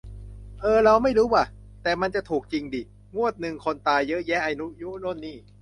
[0.59, 1.43] เอ่อเราไม่รู้ว่ะ
[1.83, 2.81] แต่มันจะถูกจิงดิ
[3.15, 5.37] งวดนึงคนตายเยอะแยะ อายุโน่นนี่